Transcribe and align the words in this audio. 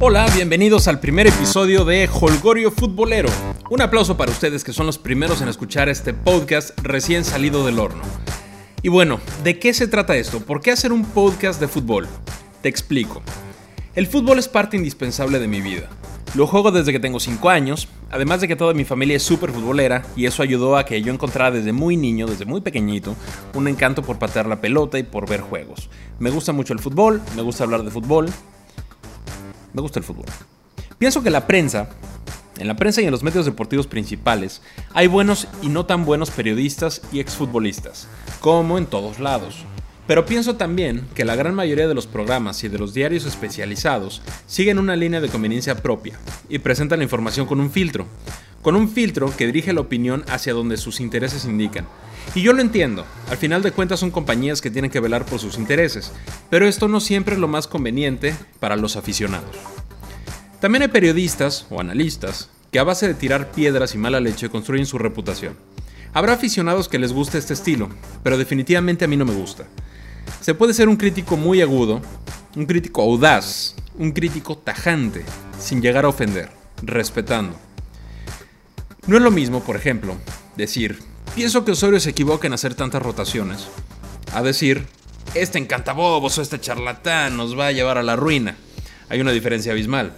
Hola, 0.00 0.26
bienvenidos 0.34 0.88
al 0.88 0.98
primer 0.98 1.28
episodio 1.28 1.84
de 1.84 2.10
Holgorio 2.12 2.72
Futbolero. 2.72 3.28
Un 3.70 3.80
aplauso 3.80 4.16
para 4.16 4.32
ustedes 4.32 4.64
que 4.64 4.72
son 4.72 4.86
los 4.86 4.98
primeros 4.98 5.40
en 5.40 5.48
escuchar 5.48 5.88
este 5.88 6.12
podcast 6.12 6.76
recién 6.82 7.24
salido 7.24 7.64
del 7.64 7.78
horno. 7.78 8.02
Y 8.82 8.88
bueno, 8.88 9.20
¿de 9.44 9.60
qué 9.60 9.72
se 9.72 9.86
trata 9.86 10.16
esto? 10.16 10.40
¿Por 10.40 10.60
qué 10.60 10.72
hacer 10.72 10.92
un 10.92 11.04
podcast 11.04 11.60
de 11.60 11.68
fútbol? 11.68 12.08
Te 12.60 12.68
explico. 12.68 13.22
El 13.94 14.08
fútbol 14.08 14.40
es 14.40 14.48
parte 14.48 14.76
indispensable 14.76 15.38
de 15.38 15.46
mi 15.46 15.60
vida. 15.60 15.88
Lo 16.34 16.48
juego 16.48 16.72
desde 16.72 16.90
que 16.90 16.98
tengo 16.98 17.20
5 17.20 17.48
años, 17.48 17.86
además 18.10 18.40
de 18.40 18.48
que 18.48 18.56
toda 18.56 18.74
mi 18.74 18.84
familia 18.84 19.16
es 19.16 19.22
súper 19.22 19.52
futbolera 19.52 20.02
y 20.16 20.26
eso 20.26 20.42
ayudó 20.42 20.76
a 20.76 20.84
que 20.84 21.00
yo 21.00 21.12
encontrara 21.12 21.52
desde 21.52 21.72
muy 21.72 21.96
niño, 21.96 22.26
desde 22.26 22.44
muy 22.44 22.60
pequeñito, 22.60 23.14
un 23.54 23.68
encanto 23.68 24.02
por 24.02 24.18
patear 24.18 24.46
la 24.46 24.60
pelota 24.60 24.98
y 24.98 25.04
por 25.04 25.28
ver 25.28 25.40
juegos. 25.40 25.88
Me 26.18 26.30
gusta 26.30 26.52
mucho 26.52 26.72
el 26.72 26.80
fútbol, 26.80 27.22
me 27.36 27.42
gusta 27.42 27.62
hablar 27.62 27.84
de 27.84 27.92
fútbol, 27.92 28.26
me 29.74 29.82
gusta 29.82 29.98
el 29.98 30.04
fútbol. 30.04 30.24
Pienso 30.96 31.22
que 31.22 31.30
la 31.30 31.46
prensa, 31.46 31.90
en 32.58 32.66
la 32.66 32.76
prensa 32.76 33.02
y 33.02 33.04
en 33.04 33.10
los 33.10 33.22
medios 33.22 33.44
deportivos 33.44 33.86
principales, 33.86 34.62
hay 34.94 35.08
buenos 35.08 35.48
y 35.60 35.68
no 35.68 35.84
tan 35.84 36.06
buenos 36.06 36.30
periodistas 36.30 37.02
y 37.12 37.20
exfutbolistas, 37.20 38.08
como 38.40 38.78
en 38.78 38.86
todos 38.86 39.18
lados. 39.18 39.66
Pero 40.06 40.26
pienso 40.26 40.56
también 40.56 41.06
que 41.14 41.24
la 41.24 41.34
gran 41.34 41.54
mayoría 41.54 41.88
de 41.88 41.94
los 41.94 42.06
programas 42.06 42.62
y 42.62 42.68
de 42.68 42.78
los 42.78 42.92
diarios 42.92 43.24
especializados 43.24 44.22
siguen 44.46 44.78
una 44.78 44.96
línea 44.96 45.20
de 45.20 45.28
conveniencia 45.30 45.82
propia 45.82 46.18
y 46.48 46.58
presentan 46.58 46.98
la 46.98 47.04
información 47.04 47.46
con 47.46 47.58
un 47.58 47.70
filtro, 47.70 48.06
con 48.64 48.76
un 48.76 48.88
filtro 48.88 49.30
que 49.36 49.44
dirige 49.44 49.74
la 49.74 49.82
opinión 49.82 50.24
hacia 50.26 50.54
donde 50.54 50.78
sus 50.78 50.98
intereses 50.98 51.44
indican. 51.44 51.86
Y 52.34 52.40
yo 52.40 52.54
lo 52.54 52.62
entiendo, 52.62 53.04
al 53.28 53.36
final 53.36 53.62
de 53.62 53.72
cuentas 53.72 54.00
son 54.00 54.10
compañías 54.10 54.62
que 54.62 54.70
tienen 54.70 54.90
que 54.90 55.00
velar 55.00 55.26
por 55.26 55.38
sus 55.38 55.58
intereses, 55.58 56.12
pero 56.48 56.66
esto 56.66 56.88
no 56.88 56.98
siempre 56.98 57.34
es 57.34 57.40
lo 57.40 57.46
más 57.46 57.68
conveniente 57.68 58.34
para 58.60 58.76
los 58.76 58.96
aficionados. 58.96 59.54
También 60.60 60.80
hay 60.80 60.88
periodistas 60.88 61.66
o 61.68 61.78
analistas 61.78 62.48
que 62.72 62.78
a 62.78 62.84
base 62.84 63.06
de 63.06 63.12
tirar 63.12 63.52
piedras 63.52 63.94
y 63.94 63.98
mala 63.98 64.18
leche 64.18 64.48
construyen 64.48 64.86
su 64.86 64.96
reputación. 64.96 65.58
Habrá 66.14 66.32
aficionados 66.32 66.88
que 66.88 66.98
les 66.98 67.12
guste 67.12 67.36
este 67.36 67.52
estilo, 67.52 67.90
pero 68.22 68.38
definitivamente 68.38 69.04
a 69.04 69.08
mí 69.08 69.18
no 69.18 69.26
me 69.26 69.34
gusta. 69.34 69.66
Se 70.40 70.54
puede 70.54 70.72
ser 70.72 70.88
un 70.88 70.96
crítico 70.96 71.36
muy 71.36 71.60
agudo, 71.60 72.00
un 72.56 72.64
crítico 72.64 73.02
audaz, 73.02 73.74
un 73.98 74.12
crítico 74.12 74.56
tajante, 74.56 75.22
sin 75.60 75.82
llegar 75.82 76.06
a 76.06 76.08
ofender, 76.08 76.48
respetando. 76.82 77.58
No 79.06 79.18
es 79.18 79.22
lo 79.22 79.30
mismo, 79.30 79.62
por 79.62 79.76
ejemplo, 79.76 80.16
decir, 80.56 80.98
pienso 81.34 81.62
que 81.62 81.72
Osorio 81.72 82.00
se 82.00 82.10
equivoca 82.10 82.46
en 82.46 82.54
hacer 82.54 82.74
tantas 82.74 83.02
rotaciones, 83.02 83.66
a 84.32 84.40
decir, 84.40 84.86
este 85.34 85.58
encantabobos 85.58 86.38
o 86.38 86.42
este 86.42 86.58
charlatán 86.58 87.36
nos 87.36 87.58
va 87.58 87.66
a 87.66 87.72
llevar 87.72 87.98
a 87.98 88.02
la 88.02 88.16
ruina. 88.16 88.56
Hay 89.10 89.20
una 89.20 89.32
diferencia 89.32 89.72
abismal. 89.72 90.14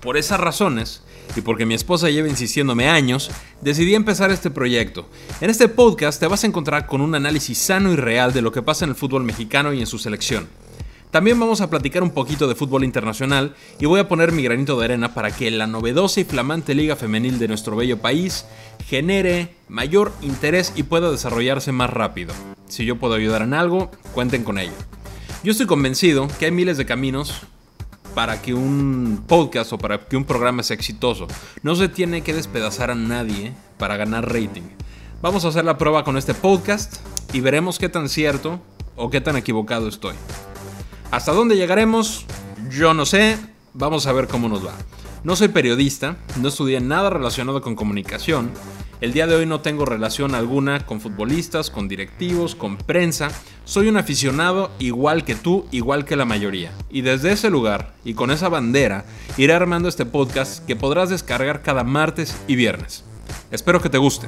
Por 0.00 0.16
esas 0.16 0.38
razones, 0.38 1.02
y 1.34 1.40
porque 1.40 1.66
mi 1.66 1.74
esposa 1.74 2.08
lleva 2.08 2.28
insistiéndome 2.28 2.88
años, 2.88 3.28
decidí 3.60 3.96
empezar 3.96 4.30
este 4.30 4.50
proyecto. 4.50 5.08
En 5.40 5.50
este 5.50 5.66
podcast 5.66 6.20
te 6.20 6.28
vas 6.28 6.44
a 6.44 6.46
encontrar 6.46 6.86
con 6.86 7.00
un 7.00 7.16
análisis 7.16 7.58
sano 7.58 7.92
y 7.92 7.96
real 7.96 8.32
de 8.32 8.42
lo 8.42 8.52
que 8.52 8.62
pasa 8.62 8.84
en 8.84 8.90
el 8.90 8.96
fútbol 8.96 9.24
mexicano 9.24 9.72
y 9.72 9.80
en 9.80 9.86
su 9.88 9.98
selección. 9.98 10.46
También 11.10 11.38
vamos 11.38 11.60
a 11.60 11.70
platicar 11.70 12.02
un 12.02 12.10
poquito 12.10 12.48
de 12.48 12.54
fútbol 12.54 12.84
internacional 12.84 13.54
y 13.78 13.86
voy 13.86 14.00
a 14.00 14.08
poner 14.08 14.32
mi 14.32 14.42
granito 14.42 14.78
de 14.78 14.84
arena 14.84 15.14
para 15.14 15.30
que 15.30 15.50
la 15.50 15.66
novedosa 15.66 16.20
y 16.20 16.24
flamante 16.24 16.74
liga 16.74 16.96
femenil 16.96 17.38
de 17.38 17.48
nuestro 17.48 17.76
bello 17.76 17.98
país 17.98 18.44
genere 18.86 19.54
mayor 19.68 20.12
interés 20.20 20.72
y 20.76 20.82
pueda 20.82 21.10
desarrollarse 21.10 21.72
más 21.72 21.90
rápido. 21.90 22.34
Si 22.68 22.84
yo 22.84 22.96
puedo 22.96 23.14
ayudar 23.14 23.42
en 23.42 23.54
algo, 23.54 23.90
cuenten 24.12 24.44
con 24.44 24.58
ello. 24.58 24.72
Yo 25.42 25.52
estoy 25.52 25.66
convencido 25.66 26.28
que 26.38 26.46
hay 26.46 26.50
miles 26.50 26.76
de 26.76 26.86
caminos 26.86 27.42
para 28.14 28.42
que 28.42 28.54
un 28.54 29.24
podcast 29.26 29.72
o 29.72 29.78
para 29.78 30.00
que 30.06 30.16
un 30.16 30.24
programa 30.24 30.62
sea 30.62 30.74
exitoso. 30.74 31.26
No 31.62 31.76
se 31.76 31.88
tiene 31.88 32.22
que 32.22 32.34
despedazar 32.34 32.90
a 32.90 32.94
nadie 32.94 33.52
para 33.78 33.96
ganar 33.96 34.32
rating. 34.32 34.62
Vamos 35.22 35.44
a 35.44 35.48
hacer 35.48 35.64
la 35.64 35.78
prueba 35.78 36.02
con 36.02 36.16
este 36.16 36.34
podcast 36.34 36.96
y 37.32 37.40
veremos 37.40 37.78
qué 37.78 37.88
tan 37.88 38.08
cierto 38.08 38.60
o 38.96 39.10
qué 39.10 39.20
tan 39.20 39.36
equivocado 39.36 39.88
estoy. 39.88 40.14
¿Hasta 41.10 41.32
dónde 41.32 41.56
llegaremos? 41.56 42.26
Yo 42.70 42.92
no 42.92 43.06
sé. 43.06 43.38
Vamos 43.74 44.06
a 44.06 44.12
ver 44.12 44.26
cómo 44.26 44.48
nos 44.48 44.66
va. 44.66 44.72
No 45.22 45.36
soy 45.36 45.48
periodista, 45.48 46.16
no 46.40 46.48
estudié 46.48 46.80
nada 46.80 47.10
relacionado 47.10 47.60
con 47.60 47.76
comunicación. 47.76 48.50
El 49.00 49.12
día 49.12 49.26
de 49.26 49.34
hoy 49.34 49.46
no 49.46 49.60
tengo 49.60 49.84
relación 49.84 50.34
alguna 50.34 50.86
con 50.86 51.00
futbolistas, 51.00 51.70
con 51.70 51.86
directivos, 51.86 52.54
con 52.54 52.76
prensa. 52.76 53.28
Soy 53.64 53.88
un 53.88 53.98
aficionado 53.98 54.70
igual 54.78 55.24
que 55.24 55.34
tú, 55.34 55.66
igual 55.70 56.04
que 56.04 56.16
la 56.16 56.24
mayoría. 56.24 56.72
Y 56.90 57.02
desde 57.02 57.32
ese 57.32 57.50
lugar 57.50 57.94
y 58.04 58.14
con 58.14 58.30
esa 58.30 58.48
bandera 58.48 59.04
iré 59.36 59.52
armando 59.52 59.88
este 59.88 60.06
podcast 60.06 60.64
que 60.64 60.76
podrás 60.76 61.10
descargar 61.10 61.62
cada 61.62 61.84
martes 61.84 62.36
y 62.48 62.56
viernes. 62.56 63.04
Espero 63.50 63.80
que 63.80 63.90
te 63.90 63.98
guste. 63.98 64.26